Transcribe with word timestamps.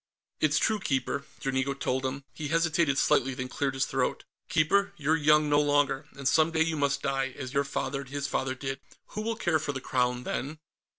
"It's 0.39 0.57
true, 0.57 0.79
Keeper," 0.79 1.25
Dranigo 1.41 1.75
told 1.75 2.07
him. 2.07 2.23
He 2.33 2.47
hesitated 2.47 2.97
slightly, 2.97 3.35
then 3.35 3.47
cleared 3.47 3.75
his 3.75 3.85
throat. 3.85 4.23
"Keeper, 4.49 4.93
you're 4.97 5.15
young 5.15 5.47
no 5.47 5.61
longer, 5.61 6.07
and 6.17 6.27
some 6.27 6.49
day 6.49 6.63
you 6.63 6.75
must 6.75 7.03
die, 7.03 7.35
as 7.37 7.53
your 7.53 7.63
father 7.63 8.01
and 8.01 8.09
his 8.09 8.25
father 8.25 8.55
did. 8.55 8.79
Who 9.09 9.21
will 9.21 9.35
care 9.35 9.59
for 9.59 9.73
the 9.73 9.79
Crown 9.79 10.23
then?" 10.23 10.57